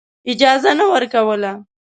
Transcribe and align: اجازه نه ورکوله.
اجازه 0.31 0.71
نه 0.79 0.85
ورکوله. 0.93 1.51